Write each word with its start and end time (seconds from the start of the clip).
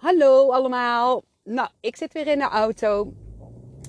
Hallo 0.00 0.50
allemaal. 0.50 1.22
Nou, 1.44 1.68
ik 1.80 1.96
zit 1.96 2.12
weer 2.12 2.26
in 2.26 2.38
de 2.38 2.48
auto. 2.48 3.12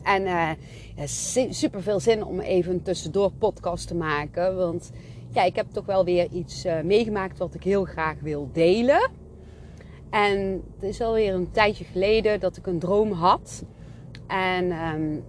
En 0.04 0.22
uh, 0.22 0.50
ja, 0.96 1.06
super 1.50 1.82
veel 1.82 2.00
zin 2.00 2.24
om 2.24 2.40
even 2.40 2.74
een 2.74 2.82
tussendoor 2.82 3.32
podcast 3.32 3.88
te 3.88 3.96
maken. 3.96 4.56
Want 4.58 4.92
ja, 5.30 5.44
ik 5.44 5.56
heb 5.56 5.72
toch 5.72 5.86
wel 5.86 6.06
weer 6.06 6.28
iets 6.32 6.66
uh, 6.66 6.82
meegemaakt 6.82 7.38
wat 7.38 7.54
ik 7.54 7.64
heel 7.64 7.86
graag 7.86 8.20
wil 8.20 8.50
delen. 8.54 9.12
En 10.10 10.64
het 10.74 10.84
is 10.84 11.02
alweer 11.02 11.34
een 11.34 11.52
tijdje 11.52 11.84
geleden 11.84 12.40
dat 12.40 12.58
ik 12.58 12.68
een 12.68 12.80
droom 12.80 13.12
had. 13.12 13.64
En 14.28 14.72
um, 14.72 15.24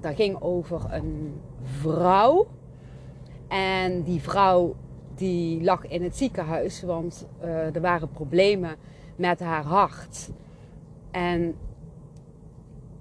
dat 0.00 0.14
ging 0.14 0.40
over 0.40 0.80
een 0.90 1.40
vrouw. 1.62 2.46
En 3.48 4.02
die 4.02 4.20
vrouw 4.20 4.74
die 5.14 5.62
lag 5.62 5.86
in 5.86 6.02
het 6.02 6.16
ziekenhuis, 6.16 6.82
want 6.82 7.26
er 7.72 7.80
waren 7.80 8.10
problemen 8.10 8.76
met 9.16 9.40
haar 9.40 9.64
hart. 9.64 10.30
En 11.10 11.56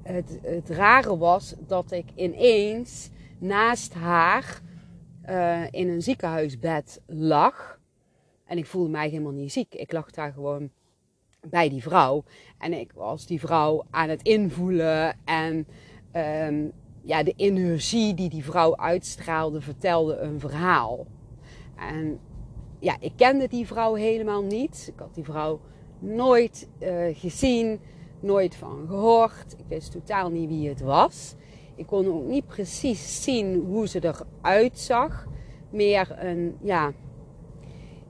het, 0.01 0.39
het 0.41 0.69
rare 0.69 1.17
was 1.17 1.55
dat 1.67 1.91
ik 1.91 2.05
ineens 2.15 3.09
naast 3.39 3.93
haar 3.93 4.61
uh, 5.29 5.63
in 5.71 5.89
een 5.89 6.01
ziekenhuisbed 6.01 7.01
lag. 7.07 7.79
En 8.45 8.57
ik 8.57 8.65
voelde 8.65 8.89
mij 8.89 9.09
helemaal 9.09 9.31
niet 9.31 9.51
ziek. 9.51 9.73
Ik 9.73 9.91
lag 9.91 10.11
daar 10.11 10.31
gewoon 10.33 10.69
bij 11.49 11.69
die 11.69 11.81
vrouw. 11.81 12.23
En 12.57 12.73
ik 12.73 12.91
was 12.91 13.25
die 13.25 13.39
vrouw 13.39 13.83
aan 13.89 14.09
het 14.09 14.21
invoelen. 14.21 15.17
En 15.25 15.67
um, 16.47 16.71
ja, 17.01 17.23
de 17.23 17.33
energie 17.35 18.13
die 18.13 18.29
die 18.29 18.43
vrouw 18.43 18.77
uitstraalde 18.77 19.61
vertelde 19.61 20.17
een 20.17 20.39
verhaal. 20.39 21.07
En 21.75 22.19
ja, 22.79 22.95
ik 22.99 23.13
kende 23.15 23.47
die 23.47 23.67
vrouw 23.67 23.93
helemaal 23.93 24.43
niet. 24.43 24.91
Ik 24.93 24.99
had 24.99 25.15
die 25.15 25.23
vrouw 25.23 25.59
nooit 26.03 26.67
uh, 26.79 27.05
gezien, 27.13 27.79
nooit 28.19 28.55
van 28.55 28.85
gehoord. 28.87 29.55
Ik 29.57 29.65
wist 29.67 29.91
totaal 29.91 30.29
niet 30.29 30.49
wie 30.49 30.69
het 30.69 30.81
was. 30.81 31.35
Ik 31.75 31.85
kon 31.85 32.07
ook 32.07 32.27
niet 32.27 32.47
precies 32.47 33.23
zien 33.23 33.63
hoe 33.67 33.87
ze 33.87 34.13
eruit 34.41 34.79
zag. 34.79 35.27
Meer 35.69 36.15
een 36.19 36.57
ja, 36.61 36.91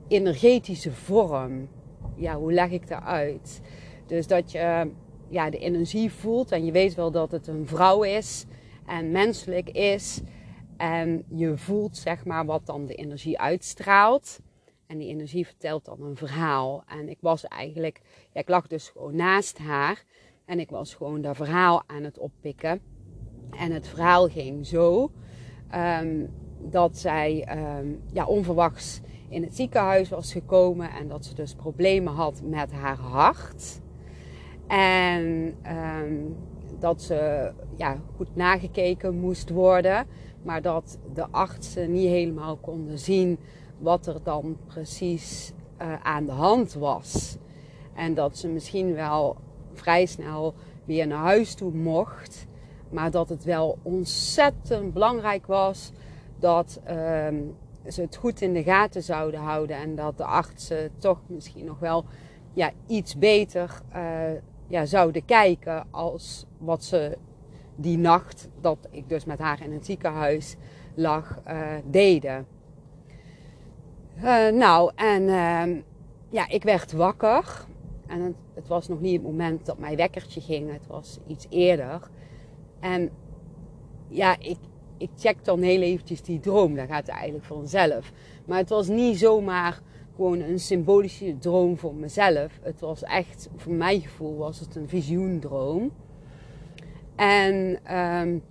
energetische 0.08 0.92
vorm. 0.92 1.68
Ja, 2.16 2.36
hoe 2.36 2.52
leg 2.52 2.70
ik 2.70 2.88
dat 2.88 3.02
uit? 3.02 3.60
Dus 4.06 4.26
dat 4.26 4.52
je 4.52 4.90
ja, 5.28 5.50
de 5.50 5.58
energie 5.58 6.12
voelt 6.12 6.52
en 6.52 6.64
je 6.64 6.72
weet 6.72 6.94
wel 6.94 7.10
dat 7.10 7.30
het 7.30 7.46
een 7.46 7.66
vrouw 7.66 8.02
is 8.02 8.44
en 8.86 9.10
menselijk 9.10 9.70
is. 9.70 10.20
En 10.76 11.24
je 11.28 11.56
voelt 11.56 11.96
zeg 11.96 12.24
maar 12.24 12.44
wat 12.44 12.66
dan 12.66 12.86
de 12.86 12.94
energie 12.94 13.38
uitstraalt. 13.38 14.40
En 14.86 14.98
die 14.98 15.08
energie 15.08 15.46
vertelt 15.46 15.84
dan 15.84 16.02
een 16.02 16.16
verhaal. 16.16 16.84
En 16.86 17.08
ik 17.08 17.18
was 17.20 17.44
eigenlijk, 17.44 18.00
ja, 18.32 18.40
ik 18.40 18.48
lag 18.48 18.66
dus 18.66 18.88
gewoon 18.88 19.16
naast 19.16 19.58
haar. 19.58 20.04
En 20.44 20.60
ik 20.60 20.70
was 20.70 20.94
gewoon 20.94 21.20
dat 21.20 21.36
verhaal 21.36 21.82
aan 21.86 22.02
het 22.02 22.18
oppikken. 22.18 22.80
En 23.50 23.72
het 23.72 23.88
verhaal 23.88 24.28
ging 24.28 24.66
zo 24.66 25.10
um, 25.74 26.30
dat 26.60 26.96
zij 26.98 27.48
um, 27.78 28.02
ja, 28.12 28.26
onverwachts 28.26 29.00
in 29.28 29.42
het 29.42 29.56
ziekenhuis 29.56 30.08
was 30.08 30.32
gekomen. 30.32 30.90
En 30.90 31.08
dat 31.08 31.24
ze 31.24 31.34
dus 31.34 31.54
problemen 31.54 32.12
had 32.12 32.42
met 32.44 32.72
haar 32.72 32.98
hart. 32.98 33.80
En 34.66 35.54
um, 36.02 36.36
dat 36.78 37.02
ze 37.02 37.50
ja, 37.76 38.00
goed 38.16 38.36
nagekeken 38.36 39.20
moest 39.20 39.50
worden. 39.50 40.06
Maar 40.42 40.62
dat 40.62 40.98
de 41.14 41.26
artsen 41.30 41.92
niet 41.92 42.08
helemaal 42.08 42.56
konden 42.56 42.98
zien 42.98 43.38
wat 43.78 44.06
er 44.06 44.20
dan 44.22 44.56
precies 44.66 45.52
uh, 45.82 46.02
aan 46.02 46.26
de 46.26 46.32
hand 46.32 46.72
was. 46.72 47.36
En 47.94 48.14
dat 48.14 48.38
ze 48.38 48.48
misschien 48.48 48.94
wel 48.94 49.36
vrij 49.72 50.06
snel 50.06 50.54
weer 50.84 51.06
naar 51.06 51.22
huis 51.22 51.54
toe 51.54 51.72
mocht. 51.72 52.46
Maar 52.90 53.10
dat 53.10 53.28
het 53.28 53.44
wel 53.44 53.78
ontzettend 53.82 54.92
belangrijk 54.92 55.46
was 55.46 55.92
dat 56.38 56.80
uh, 56.82 56.92
ze 57.88 58.00
het 58.00 58.16
goed 58.16 58.40
in 58.40 58.52
de 58.52 58.62
gaten 58.62 59.02
zouden 59.02 59.40
houden. 59.40 59.76
En 59.76 59.94
dat 59.94 60.16
de 60.16 60.24
artsen 60.24 60.90
toch 60.98 61.20
misschien 61.26 61.64
nog 61.64 61.78
wel 61.78 62.04
ja, 62.52 62.70
iets 62.86 63.18
beter 63.18 63.80
uh, 63.96 64.40
ja, 64.66 64.84
zouden 64.84 65.24
kijken 65.24 65.86
als 65.90 66.46
wat 66.58 66.84
ze 66.84 67.18
die 67.76 67.98
nacht 67.98 68.48
dat 68.60 68.78
ik 68.90 69.08
dus 69.08 69.24
met 69.24 69.38
haar 69.38 69.62
in 69.62 69.72
het 69.72 69.86
ziekenhuis 69.86 70.56
lag 70.94 71.40
uh, 71.48 71.66
deden. 71.84 72.46
Uh, 74.24 74.48
nou, 74.48 74.90
en 74.94 75.22
uh, 75.22 75.82
ja, 76.28 76.48
ik 76.48 76.62
werd 76.62 76.92
wakker. 76.92 77.64
En 78.06 78.20
het, 78.20 78.34
het, 78.54 78.68
was 78.68 78.88
nog 78.88 79.00
niet 79.00 79.12
het 79.12 79.22
moment 79.22 79.66
dat 79.66 79.78
mijn 79.78 79.96
wekkertje 79.96 80.40
ging. 80.40 80.72
Het 80.72 80.86
was 80.86 81.18
iets 81.26 81.46
eerder. 81.50 82.08
En 82.80 83.10
ja, 84.08 84.36
ik, 84.38 84.56
ik 84.98 85.10
check 85.16 85.44
dan 85.44 85.62
heel 85.62 85.80
eventjes 85.80 86.22
die 86.22 86.40
droom. 86.40 86.74
Dat 86.74 86.88
gaat 86.88 87.08
eigenlijk 87.08 87.44
vanzelf. 87.44 88.12
Maar 88.44 88.58
het 88.58 88.68
was 88.68 88.88
niet 88.88 89.18
zomaar 89.18 89.80
gewoon 90.14 90.40
een 90.40 90.58
symbolische 90.58 91.38
droom 91.38 91.78
voor 91.78 91.94
mezelf. 91.94 92.58
Het 92.62 92.80
was 92.80 93.02
echt, 93.02 93.48
voor 93.56 93.72
mijn 93.72 94.00
gevoel, 94.00 94.36
was 94.36 94.60
het 94.60 94.76
een 94.76 94.88
visioendroom. 94.88 95.92
En 97.16 97.78
um, 97.96 98.42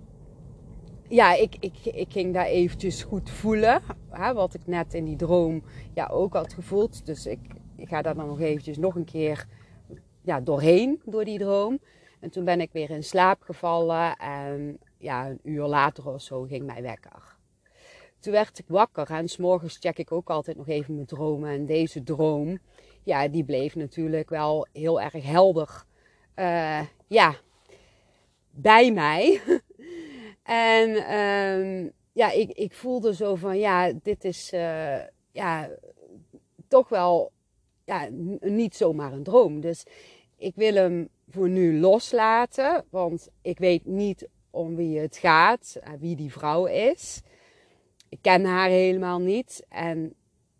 ja, 1.08 1.34
ik, 1.34 1.56
ik, 1.60 1.74
ik 1.84 2.12
ging 2.12 2.34
daar 2.34 2.46
eventjes 2.46 3.02
goed 3.02 3.30
voelen. 3.30 3.82
Hè, 4.10 4.34
wat 4.34 4.54
ik 4.54 4.66
net 4.66 4.94
in 4.94 5.04
die 5.04 5.16
droom 5.16 5.62
ja, 5.94 6.06
ook 6.06 6.32
had 6.32 6.52
gevoeld. 6.52 7.06
Dus 7.06 7.26
ik, 7.26 7.38
ga 7.76 8.02
daar 8.02 8.14
dan 8.14 8.26
nog 8.26 8.40
eventjes 8.40 8.78
nog 8.78 8.94
een 8.94 9.04
keer 9.04 9.46
ja, 10.22 10.40
doorheen, 10.40 11.00
door 11.04 11.24
die 11.24 11.38
droom. 11.38 11.78
En 12.20 12.30
toen 12.30 12.44
ben 12.44 12.60
ik 12.60 12.72
weer 12.72 12.90
in 12.90 13.04
slaap 13.04 13.42
gevallen. 13.42 14.16
En 14.16 14.78
ja, 14.98 15.28
een 15.28 15.40
uur 15.42 15.66
later 15.66 16.08
of 16.08 16.22
zo 16.22 16.42
ging 16.42 16.66
mij 16.66 16.82
wekker. 16.82 17.36
Toen 18.20 18.32
werd 18.32 18.58
ik 18.58 18.64
wakker 18.68 19.10
en 19.10 19.28
s'morgens 19.28 19.76
check 19.78 19.98
ik 19.98 20.12
ook 20.12 20.30
altijd 20.30 20.56
nog 20.56 20.68
even 20.68 20.94
mijn 20.94 21.06
dromen. 21.06 21.50
En 21.50 21.66
deze 21.66 22.02
droom, 22.02 22.58
ja, 23.02 23.28
die 23.28 23.44
bleef 23.44 23.74
natuurlijk 23.74 24.28
wel 24.28 24.66
heel 24.72 25.00
erg 25.00 25.22
helder. 25.22 25.84
Uh, 26.36 26.80
ja, 27.06 27.34
bij 28.50 28.92
mij. 28.92 29.40
En 30.44 31.16
um, 31.18 31.92
ja, 32.12 32.30
ik, 32.30 32.50
ik 32.50 32.72
voelde 32.72 33.14
zo 33.14 33.34
van, 33.34 33.58
ja, 33.58 33.92
dit 34.02 34.24
is 34.24 34.52
uh, 34.52 35.00
ja, 35.30 35.70
toch 36.68 36.88
wel 36.88 37.32
ja, 37.84 38.08
niet 38.40 38.76
zomaar 38.76 39.12
een 39.12 39.22
droom. 39.22 39.60
Dus 39.60 39.84
ik 40.36 40.54
wil 40.54 40.74
hem 40.74 41.08
voor 41.28 41.48
nu 41.48 41.80
loslaten, 41.80 42.84
want 42.90 43.28
ik 43.42 43.58
weet 43.58 43.84
niet 43.84 44.28
om 44.50 44.76
wie 44.76 44.98
het 44.98 45.16
gaat, 45.16 45.78
wie 45.98 46.16
die 46.16 46.32
vrouw 46.32 46.66
is. 46.66 47.22
Ik 48.08 48.18
ken 48.20 48.44
haar 48.44 48.68
helemaal 48.68 49.20
niet. 49.20 49.64
En 49.68 50.14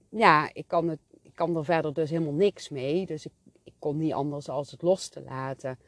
ja, 0.08 0.50
ik 0.52 0.64
kan, 0.66 0.88
het, 0.88 1.00
ik 1.22 1.34
kan 1.34 1.56
er 1.56 1.64
verder 1.64 1.94
dus 1.94 2.10
helemaal 2.10 2.32
niks 2.32 2.68
mee. 2.68 3.06
Dus 3.06 3.26
ik, 3.26 3.32
ik 3.62 3.74
kon 3.78 3.96
niet 3.96 4.12
anders 4.12 4.48
als 4.48 4.70
het 4.70 4.82
los 4.82 5.08
te 5.08 5.22
laten. 5.22 5.78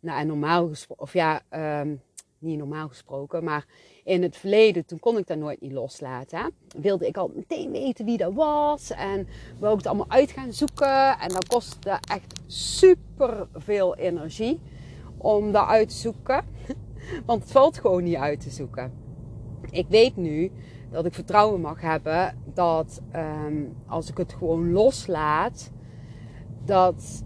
Nou, 0.00 0.20
en 0.20 0.26
normaal 0.26 0.68
gesproken, 0.68 1.04
of 1.04 1.12
ja, 1.12 1.42
um, 1.80 2.00
niet 2.38 2.58
normaal 2.58 2.88
gesproken, 2.88 3.44
maar 3.44 3.66
in 4.04 4.22
het 4.22 4.36
verleden, 4.36 4.86
toen 4.86 4.98
kon 4.98 5.18
ik 5.18 5.26
dat 5.26 5.38
nooit 5.38 5.60
niet 5.60 5.72
loslaten. 5.72 6.52
Wilde 6.78 7.06
ik 7.06 7.16
al 7.16 7.30
meteen 7.34 7.70
weten 7.70 8.04
wie 8.04 8.16
dat 8.16 8.32
was 8.32 8.90
en 8.90 9.28
wou 9.58 9.72
ik 9.72 9.78
het 9.78 9.86
allemaal 9.86 10.10
uit 10.10 10.30
gaan 10.30 10.52
zoeken. 10.52 11.18
En 11.18 11.28
dat 11.28 11.48
kostte 11.48 11.90
echt 12.10 12.40
super 12.46 13.48
veel 13.54 13.96
energie 13.96 14.60
om 15.18 15.52
dat 15.52 15.66
uit 15.66 15.88
te 15.88 15.94
zoeken. 15.94 16.44
Want 17.26 17.42
het 17.42 17.52
valt 17.52 17.78
gewoon 17.78 18.04
niet 18.04 18.16
uit 18.16 18.40
te 18.40 18.50
zoeken. 18.50 18.92
Ik 19.70 19.86
weet 19.88 20.16
nu 20.16 20.50
dat 20.90 21.06
ik 21.06 21.14
vertrouwen 21.14 21.60
mag 21.60 21.80
hebben 21.80 22.42
dat 22.54 23.00
um, 23.14 23.76
als 23.86 24.10
ik 24.10 24.16
het 24.16 24.32
gewoon 24.32 24.72
loslaat, 24.72 25.70
dat 26.64 27.24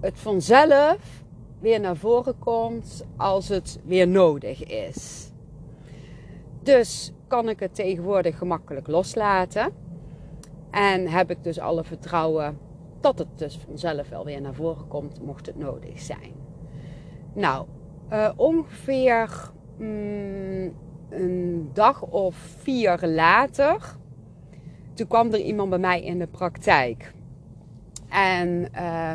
het 0.00 0.18
vanzelf 0.18 1.24
weer 1.60 1.80
naar 1.80 1.96
voren 1.96 2.38
komt 2.38 3.04
als 3.16 3.48
het 3.48 3.78
weer 3.84 4.08
nodig 4.08 4.64
is. 4.64 5.30
Dus 6.62 7.12
kan 7.26 7.48
ik 7.48 7.60
het 7.60 7.74
tegenwoordig 7.74 8.38
gemakkelijk 8.38 8.86
loslaten. 8.86 9.72
En 10.70 11.08
heb 11.08 11.30
ik 11.30 11.42
dus 11.42 11.58
alle 11.58 11.84
vertrouwen 11.84 12.58
dat 13.00 13.18
het 13.18 13.28
dus 13.36 13.58
vanzelf 13.66 14.08
wel 14.08 14.24
weer 14.24 14.40
naar 14.40 14.54
voren 14.54 14.88
komt, 14.88 15.22
mocht 15.22 15.46
het 15.46 15.56
nodig 15.56 16.00
zijn. 16.00 16.32
Nou, 17.32 17.66
uh, 18.12 18.30
ongeveer 18.36 19.50
mm, 19.76 20.74
een 21.08 21.70
dag 21.72 22.02
of 22.02 22.36
vier 22.36 23.06
later, 23.06 23.96
toen 24.94 25.06
kwam 25.06 25.32
er 25.32 25.40
iemand 25.40 25.70
bij 25.70 25.78
mij 25.78 26.02
in 26.02 26.18
de 26.18 26.26
praktijk. 26.26 27.12
En 28.08 28.68
uh, 28.74 29.12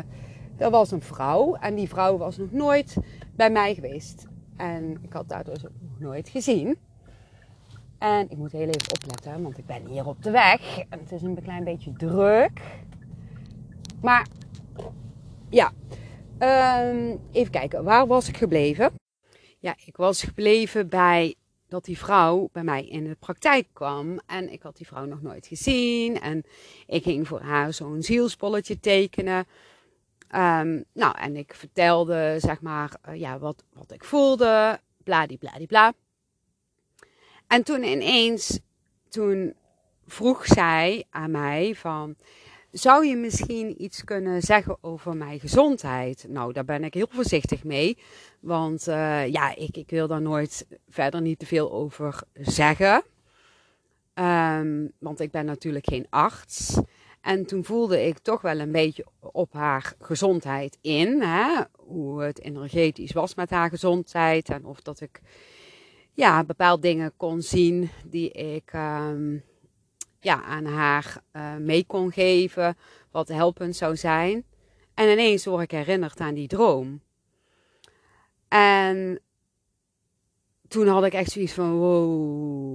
er 0.56 0.70
was 0.70 0.90
een 0.90 1.02
vrouw 1.02 1.54
en 1.54 1.74
die 1.74 1.88
vrouw 1.88 2.16
was 2.16 2.36
nog 2.36 2.50
nooit 2.52 2.96
bij 3.36 3.50
mij 3.50 3.74
geweest. 3.74 4.26
En 4.56 4.98
ik 5.02 5.12
had 5.12 5.24
haar 5.32 5.44
dus 5.44 5.66
ook 5.66 5.72
nog 5.80 6.00
nooit 6.00 6.28
gezien. 6.28 6.78
En 7.98 8.30
ik 8.30 8.36
moet 8.36 8.52
heel 8.52 8.68
even 8.68 8.92
opletten, 8.94 9.42
want 9.42 9.58
ik 9.58 9.66
ben 9.66 9.86
hier 9.86 10.06
op 10.06 10.22
de 10.22 10.30
weg. 10.30 10.78
En 10.88 10.98
het 10.98 11.12
is 11.12 11.22
een 11.22 11.42
klein 11.42 11.64
beetje 11.64 11.92
druk. 11.92 12.60
Maar 14.00 14.26
Ja, 15.50 15.72
ehm, 16.38 17.16
even 17.32 17.52
kijken. 17.52 17.84
Waar 17.84 18.06
was 18.06 18.28
ik 18.28 18.36
gebleven? 18.36 18.92
Ja, 19.58 19.76
ik 19.84 19.96
was 19.96 20.22
gebleven 20.22 20.88
bij 20.88 21.34
dat 21.68 21.84
die 21.84 21.98
vrouw 21.98 22.48
bij 22.52 22.62
mij 22.64 22.86
in 22.86 23.04
de 23.04 23.16
praktijk 23.20 23.66
kwam. 23.72 24.20
En 24.26 24.52
ik 24.52 24.62
had 24.62 24.76
die 24.76 24.86
vrouw 24.86 25.04
nog 25.04 25.22
nooit 25.22 25.46
gezien. 25.46 26.20
En 26.20 26.42
ik 26.86 27.02
ging 27.02 27.28
voor 27.28 27.40
haar 27.40 27.72
zo'n 27.72 28.02
zielspolletje 28.02 28.80
tekenen. 28.80 29.46
Ehm, 30.28 30.82
nou, 30.92 31.18
en 31.18 31.36
ik 31.36 31.54
vertelde, 31.54 32.36
zeg 32.38 32.60
maar, 32.60 32.96
uh, 33.08 33.20
ja, 33.20 33.38
wat, 33.38 33.64
wat 33.72 33.92
ik 33.92 34.04
voelde. 34.04 34.80
Bladibladibla. 35.04 35.92
En 37.46 37.62
toen 37.62 37.82
ineens, 37.82 38.60
toen 39.08 39.54
vroeg 40.06 40.46
zij 40.46 41.04
aan 41.10 41.30
mij 41.30 41.74
van... 41.74 42.16
Zou 42.70 43.06
je 43.06 43.16
misschien 43.16 43.82
iets 43.82 44.04
kunnen 44.04 44.42
zeggen 44.42 44.78
over 44.80 45.16
mijn 45.16 45.40
gezondheid? 45.40 46.26
Nou, 46.28 46.52
daar 46.52 46.64
ben 46.64 46.84
ik 46.84 46.94
heel 46.94 47.08
voorzichtig 47.10 47.64
mee. 47.64 47.98
Want 48.40 48.88
uh, 48.88 49.26
ja, 49.28 49.56
ik, 49.56 49.76
ik 49.76 49.90
wil 49.90 50.06
daar 50.06 50.20
nooit 50.20 50.66
verder 50.88 51.20
niet 51.20 51.38
te 51.38 51.46
veel 51.46 51.72
over 51.72 52.22
zeggen. 52.32 53.04
Um, 54.14 54.92
want 54.98 55.20
ik 55.20 55.30
ben 55.30 55.44
natuurlijk 55.44 55.88
geen 55.88 56.06
arts. 56.10 56.78
En 57.24 57.46
toen 57.46 57.64
voelde 57.64 58.06
ik 58.06 58.18
toch 58.18 58.40
wel 58.40 58.58
een 58.58 58.72
beetje 58.72 59.06
op 59.20 59.52
haar 59.52 59.94
gezondheid 60.00 60.78
in. 60.80 61.22
Hè? 61.22 61.62
Hoe 61.76 62.22
het 62.22 62.40
energetisch 62.40 63.12
was 63.12 63.34
met 63.34 63.50
haar 63.50 63.68
gezondheid. 63.68 64.48
En 64.48 64.64
of 64.64 64.80
dat 64.80 65.00
ik 65.00 65.20
ja, 66.12 66.44
bepaalde 66.44 66.82
dingen 66.82 67.12
kon 67.16 67.42
zien 67.42 67.90
die 68.06 68.30
ik 68.30 68.72
um, 68.72 69.42
ja, 70.20 70.42
aan 70.42 70.64
haar 70.64 71.22
uh, 71.32 71.56
mee 71.56 71.84
kon 71.86 72.12
geven. 72.12 72.76
Wat 73.10 73.28
helpend 73.28 73.76
zou 73.76 73.96
zijn. 73.96 74.44
En 74.94 75.10
ineens 75.10 75.44
word 75.44 75.62
ik 75.62 75.70
herinnerd 75.70 76.20
aan 76.20 76.34
die 76.34 76.48
droom. 76.48 77.00
En 78.48 79.20
toen 80.68 80.86
had 80.86 81.04
ik 81.04 81.12
echt 81.12 81.30
zoiets 81.30 81.52
van: 81.52 81.72
wow. 81.72 82.73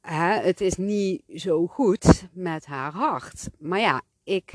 Het 0.00 0.60
is 0.60 0.76
niet 0.76 1.22
zo 1.34 1.66
goed 1.66 2.28
met 2.32 2.66
haar 2.66 2.92
hart. 2.92 3.48
Maar 3.58 3.80
ja, 3.80 4.02
ik 4.24 4.52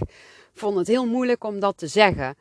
vond 0.53 0.77
het 0.77 0.87
heel 0.87 1.07
moeilijk 1.07 1.43
om 1.43 1.59
dat 1.59 1.77
te 1.77 1.87
zeggen. 1.87 2.35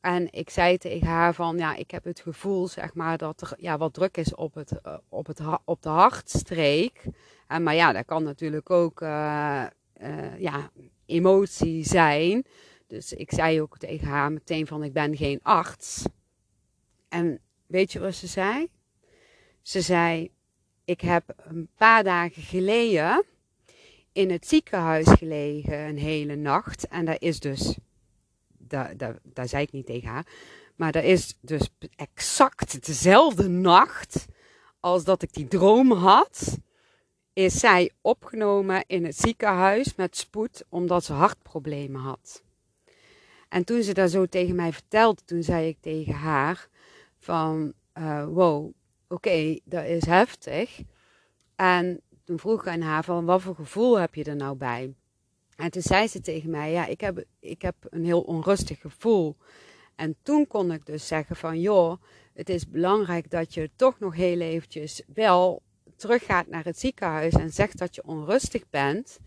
En 0.00 0.32
ik 0.32 0.50
zei 0.50 0.78
tegen 0.78 1.06
haar 1.06 1.34
van, 1.34 1.58
ja, 1.58 1.74
ik 1.74 1.90
heb 1.90 2.04
het 2.04 2.20
gevoel, 2.20 2.68
zeg 2.68 2.94
maar, 2.94 3.18
dat 3.18 3.40
er 3.40 3.54
ja, 3.58 3.78
wat 3.78 3.94
druk 3.94 4.16
is 4.16 4.34
op, 4.34 4.54
het, 4.54 4.72
uh, 4.86 4.96
op, 5.08 5.26
het, 5.26 5.40
op 5.64 5.82
de 5.82 5.88
hartstreek. 5.88 7.04
En, 7.46 7.62
maar 7.62 7.74
ja, 7.74 7.92
dat 7.92 8.04
kan 8.04 8.22
natuurlijk 8.22 8.70
ook 8.70 9.00
uh, 9.00 9.64
uh, 10.02 10.40
ja, 10.40 10.70
emotie 11.06 11.84
zijn. 11.84 12.44
Dus 12.86 13.12
ik 13.12 13.32
zei 13.32 13.60
ook 13.60 13.78
tegen 13.78 14.06
haar 14.06 14.32
meteen 14.32 14.66
van, 14.66 14.82
ik 14.82 14.92
ben 14.92 15.16
geen 15.16 15.40
arts. 15.42 16.04
En 17.08 17.40
weet 17.66 17.92
je 17.92 17.98
wat 17.98 18.14
ze 18.14 18.26
zei? 18.26 18.68
Ze 19.62 19.80
zei, 19.80 20.30
ik 20.84 21.00
heb 21.00 21.34
een 21.36 21.68
paar 21.76 22.04
dagen 22.04 22.42
geleden 22.42 23.24
in 24.12 24.30
het 24.30 24.46
ziekenhuis 24.46 25.06
gelegen 25.08 25.78
een 25.78 25.98
hele 25.98 26.36
nacht. 26.36 26.88
En 26.88 27.04
dat 27.04 27.22
is 27.22 27.40
dus, 27.40 27.76
daar, 28.46 28.96
daar, 28.96 29.18
daar 29.22 29.48
zei 29.48 29.62
ik 29.62 29.72
niet 29.72 29.86
tegen 29.86 30.08
haar, 30.08 30.26
maar 30.76 30.92
dat 30.92 31.04
is 31.04 31.38
dus 31.40 31.68
exact 31.96 32.86
dezelfde 32.86 33.48
nacht 33.48 34.26
als 34.80 35.04
dat 35.04 35.22
ik 35.22 35.32
die 35.32 35.48
droom 35.48 35.92
had. 35.92 36.58
Is 37.32 37.58
zij 37.58 37.90
opgenomen 38.00 38.84
in 38.86 39.04
het 39.04 39.16
ziekenhuis 39.16 39.94
met 39.94 40.16
spoed 40.16 40.64
omdat 40.68 41.04
ze 41.04 41.12
hartproblemen 41.12 42.00
had. 42.00 42.42
En 43.48 43.64
toen 43.64 43.82
ze 43.82 43.94
dat 43.94 44.10
zo 44.10 44.26
tegen 44.26 44.54
mij 44.54 44.72
vertelde, 44.72 45.20
toen 45.24 45.42
zei 45.42 45.68
ik 45.68 45.76
tegen 45.80 46.14
haar 46.14 46.68
van, 47.18 47.72
uh, 47.98 48.24
wow, 48.24 48.72
oké, 49.08 49.58
dat 49.64 49.84
is 49.84 50.04
heftig. 50.04 50.80
En 51.56 52.00
toen 52.24 52.38
vroeg 52.38 52.60
ik 52.60 52.68
aan 52.68 52.80
haar 52.80 53.04
van, 53.04 53.24
wat 53.24 53.42
voor 53.42 53.54
gevoel 53.54 53.98
heb 53.98 54.14
je 54.14 54.24
er 54.24 54.36
nou 54.36 54.56
bij? 54.56 54.94
En 55.56 55.70
toen 55.70 55.82
zei 55.82 56.08
ze 56.08 56.20
tegen 56.20 56.50
mij, 56.50 56.72
ja, 56.72 56.86
ik 56.86 57.00
heb, 57.00 57.24
ik 57.40 57.62
heb 57.62 57.74
een 57.90 58.04
heel 58.04 58.20
onrustig 58.20 58.80
gevoel. 58.80 59.36
En 59.94 60.16
toen 60.22 60.46
kon 60.46 60.72
ik 60.72 60.86
dus 60.86 61.06
zeggen 61.06 61.36
van, 61.36 61.60
joh, 61.60 62.02
het 62.34 62.48
is 62.48 62.68
belangrijk 62.68 63.30
dat 63.30 63.54
je 63.54 63.70
toch 63.76 63.98
nog 63.98 64.14
heel 64.14 64.40
eventjes 64.40 65.02
wel 65.14 65.62
teruggaat 65.96 66.46
naar 66.46 66.64
het 66.64 66.78
ziekenhuis 66.78 67.32
en 67.32 67.50
zegt 67.50 67.78
dat 67.78 67.94
je 67.94 68.06
onrustig 68.06 68.70
bent. 68.70 69.18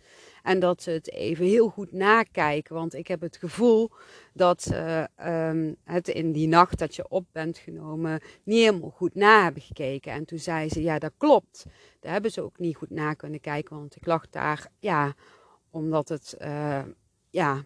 En 0.47 0.59
dat 0.59 0.81
ze 0.81 0.91
het 0.91 1.11
even 1.11 1.45
heel 1.45 1.69
goed 1.69 1.91
nakijken. 1.91 2.75
Want 2.75 2.93
ik 2.93 3.07
heb 3.07 3.21
het 3.21 3.37
gevoel 3.37 3.91
dat 4.33 4.71
um, 5.25 5.75
het 5.83 6.07
in 6.07 6.31
die 6.31 6.47
nacht 6.47 6.79
dat 6.79 6.95
je 6.95 7.09
op 7.09 7.25
bent 7.31 7.57
genomen 7.57 8.21
niet 8.43 8.59
helemaal 8.59 8.89
goed 8.89 9.15
na 9.15 9.43
hebben 9.43 9.61
gekeken. 9.61 10.11
En 10.11 10.25
toen 10.25 10.39
zei 10.39 10.69
ze, 10.69 10.81
ja 10.81 10.99
dat 10.99 11.11
klopt. 11.17 11.65
Daar 11.99 12.11
hebben 12.11 12.31
ze 12.31 12.41
ook 12.41 12.59
niet 12.59 12.75
goed 12.75 12.89
na 12.89 13.13
kunnen 13.13 13.39
kijken. 13.39 13.75
Want 13.75 13.95
ik 13.95 14.05
lag 14.05 14.29
daar, 14.29 14.67
ja, 14.79 15.13
omdat 15.69 16.09
het, 16.09 16.35
uh, 16.41 16.83
ja, 17.29 17.63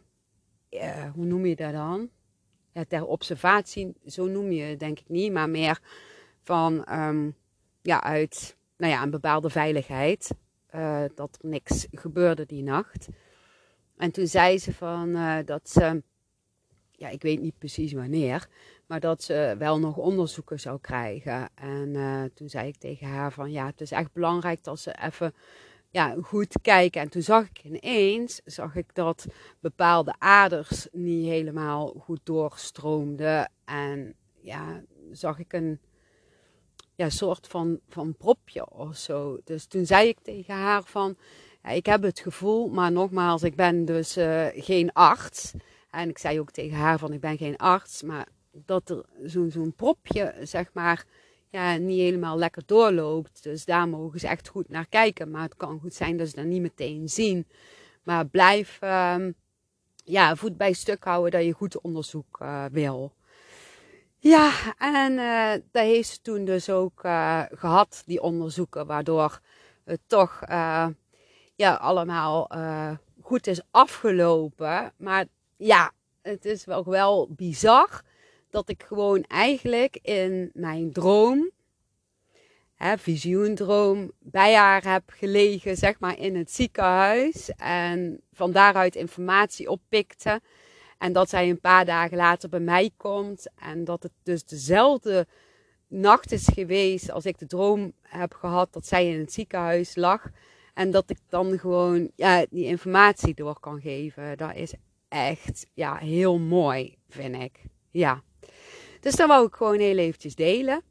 uh, 0.69 1.11
hoe 1.13 1.25
noem 1.25 1.45
je 1.45 1.55
dat 1.55 1.73
dan? 1.73 2.09
Ter 2.87 3.05
observatie, 3.05 3.93
zo 4.05 4.25
noem 4.25 4.51
je 4.51 4.63
het 4.63 4.79
denk 4.79 4.99
ik 4.99 5.09
niet. 5.09 5.31
Maar 5.31 5.49
meer 5.49 5.79
van, 6.43 6.93
um, 6.93 7.35
ja, 7.81 8.03
uit, 8.03 8.57
nou 8.77 8.91
ja, 8.91 9.03
een 9.03 9.09
bepaalde 9.09 9.49
veiligheid 9.49 10.31
uh, 10.75 11.03
dat 11.15 11.37
er 11.41 11.49
niks 11.49 11.87
gebeurde 11.91 12.45
die 12.45 12.63
nacht. 12.63 13.07
En 13.97 14.11
toen 14.11 14.27
zei 14.27 14.59
ze 14.59 14.73
van 14.73 15.09
uh, 15.09 15.37
dat 15.45 15.69
ze, 15.69 16.03
ja, 16.91 17.09
ik 17.09 17.21
weet 17.21 17.41
niet 17.41 17.57
precies 17.57 17.93
wanneer, 17.93 18.47
maar 18.85 18.99
dat 18.99 19.23
ze 19.23 19.55
wel 19.57 19.79
nog 19.79 19.97
onderzoeken 19.97 20.59
zou 20.59 20.79
krijgen. 20.79 21.49
En 21.55 21.87
uh, 21.93 22.23
toen 22.33 22.49
zei 22.49 22.67
ik 22.67 22.77
tegen 22.77 23.07
haar 23.07 23.31
van 23.31 23.51
ja, 23.51 23.65
het 23.65 23.81
is 23.81 23.91
echt 23.91 24.13
belangrijk 24.13 24.63
dat 24.63 24.79
ze 24.79 24.95
even 25.01 25.33
ja, 25.89 26.15
goed 26.21 26.61
kijken. 26.61 27.01
En 27.01 27.09
toen 27.09 27.21
zag 27.21 27.49
ik 27.49 27.63
ineens 27.63 28.41
zag 28.45 28.75
ik 28.75 28.95
dat 28.95 29.25
bepaalde 29.59 30.15
aders 30.17 30.87
niet 30.91 31.27
helemaal 31.27 31.87
goed 31.87 32.19
doorstroomden. 32.23 33.51
En 33.65 34.15
ja, 34.41 34.81
zag 35.11 35.39
ik 35.39 35.53
een 35.53 35.79
ja, 37.01 37.09
soort 37.09 37.47
van, 37.47 37.79
van 37.89 38.15
propje 38.17 38.69
of 38.69 38.97
zo. 38.97 39.39
Dus 39.43 39.65
toen 39.65 39.85
zei 39.85 40.07
ik 40.07 40.19
tegen 40.19 40.53
haar 40.53 40.83
van, 40.83 41.17
ja, 41.63 41.69
ik 41.69 41.85
heb 41.85 42.01
het 42.01 42.19
gevoel, 42.19 42.69
maar 42.69 42.91
nogmaals, 42.91 43.43
ik 43.43 43.55
ben 43.55 43.85
dus 43.85 44.17
uh, 44.17 44.47
geen 44.55 44.93
arts. 44.93 45.53
En 45.89 46.09
ik 46.09 46.17
zei 46.17 46.39
ook 46.39 46.51
tegen 46.51 46.77
haar 46.77 46.99
van, 46.99 47.13
ik 47.13 47.19
ben 47.19 47.37
geen 47.37 47.57
arts, 47.57 48.01
maar 48.01 48.27
dat 48.51 48.89
er 48.89 49.05
zo'n 49.25 49.73
propje, 49.75 50.35
zeg 50.41 50.69
maar, 50.73 51.05
ja, 51.49 51.75
niet 51.77 51.99
helemaal 51.99 52.37
lekker 52.37 52.63
doorloopt. 52.65 53.43
Dus 53.43 53.65
daar 53.65 53.89
mogen 53.89 54.19
ze 54.19 54.27
echt 54.27 54.47
goed 54.47 54.69
naar 54.69 54.87
kijken. 54.89 55.31
Maar 55.31 55.43
het 55.43 55.55
kan 55.55 55.79
goed 55.79 55.93
zijn 55.93 56.17
dat 56.17 56.29
ze 56.29 56.35
dat 56.35 56.45
niet 56.45 56.61
meteen 56.61 57.09
zien. 57.09 57.47
Maar 58.03 58.25
blijf 58.27 58.79
uh, 58.83 59.15
ja, 60.03 60.35
voet 60.35 60.57
bij 60.57 60.73
stuk 60.73 61.03
houden 61.03 61.31
dat 61.31 61.43
je 61.43 61.51
goed 61.51 61.81
onderzoek 61.81 62.39
uh, 62.41 62.65
wil. 62.71 63.13
Ja, 64.23 64.51
en 64.77 65.11
uh, 65.11 65.51
dat 65.71 65.83
heeft 65.83 66.09
ze 66.09 66.21
toen 66.21 66.45
dus 66.45 66.69
ook 66.69 67.03
uh, 67.03 67.43
gehad, 67.51 68.03
die 68.05 68.21
onderzoeken, 68.21 68.85
waardoor 68.85 69.39
het 69.83 69.99
toch 70.07 70.41
uh, 70.49 70.87
ja, 71.55 71.73
allemaal 71.73 72.49
goed 73.21 73.47
is 73.47 73.61
afgelopen. 73.71 74.93
Maar 74.97 75.25
ja, 75.57 75.91
het 76.21 76.45
is 76.45 76.65
wel, 76.65 76.85
wel 76.85 77.27
bizar 77.29 78.01
dat 78.49 78.69
ik 78.69 78.83
gewoon 78.83 79.23
eigenlijk 79.23 79.99
in 80.01 80.49
mijn 80.53 80.91
droom, 80.91 81.51
hè, 82.75 82.97
visioendroom, 82.97 84.11
bij 84.19 84.55
haar 84.55 84.83
heb 84.83 85.03
gelegen, 85.05 85.77
zeg 85.77 85.99
maar 85.99 86.19
in 86.19 86.35
het 86.35 86.51
ziekenhuis. 86.51 87.51
En 87.57 88.21
van 88.33 88.51
daaruit 88.51 88.95
informatie 88.95 89.69
oppikte. 89.69 90.41
En 91.01 91.13
dat 91.13 91.29
zij 91.29 91.49
een 91.49 91.59
paar 91.59 91.85
dagen 91.85 92.17
later 92.17 92.49
bij 92.49 92.59
mij 92.59 92.91
komt. 92.97 93.49
En 93.55 93.83
dat 93.83 94.03
het 94.03 94.11
dus 94.23 94.45
dezelfde 94.45 95.27
nacht 95.87 96.31
is 96.31 96.49
geweest 96.53 97.11
als 97.11 97.25
ik 97.25 97.39
de 97.39 97.45
droom 97.45 97.93
heb 98.01 98.33
gehad 98.33 98.73
dat 98.73 98.87
zij 98.87 99.09
in 99.09 99.19
het 99.19 99.33
ziekenhuis 99.33 99.95
lag. 99.95 100.29
En 100.73 100.91
dat 100.91 101.09
ik 101.09 101.17
dan 101.29 101.59
gewoon 101.59 102.11
ja, 102.15 102.45
die 102.49 102.65
informatie 102.65 103.33
door 103.33 103.59
kan 103.59 103.81
geven. 103.81 104.37
Dat 104.37 104.55
is 104.55 104.73
echt 105.07 105.67
ja, 105.73 105.97
heel 105.97 106.39
mooi, 106.39 106.97
vind 107.09 107.35
ik. 107.35 107.63
Ja. 107.89 108.23
Dus 108.99 109.15
dat 109.15 109.27
wou 109.27 109.47
ik 109.47 109.55
gewoon 109.55 109.79
heel 109.79 109.97
eventjes 109.97 110.35
delen. 110.35 110.81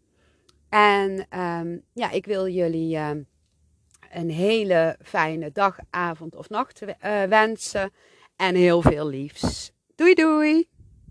En 0.68 1.38
um, 1.40 1.82
ja, 1.92 2.10
ik 2.10 2.26
wil 2.26 2.48
jullie 2.48 2.98
um, 2.98 3.26
een 4.12 4.30
hele 4.30 4.96
fijne 5.02 5.52
dag, 5.52 5.78
avond 5.90 6.36
of 6.36 6.48
nacht 6.48 6.82
uh, 6.82 7.22
wensen. 7.22 7.92
En 8.36 8.54
heel 8.54 8.82
veel 8.82 9.08
liefs. 9.08 9.72
Doei 10.00 10.14
doei! 10.14 10.79